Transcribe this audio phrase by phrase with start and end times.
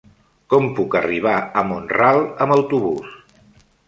[0.51, 3.13] Com puc arribar a Mont-ral amb autobús?